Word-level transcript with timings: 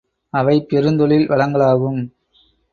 இவை 0.33 0.55
பெருந்தொழில் 0.69 1.27
வளங்களாகும். 1.27 2.01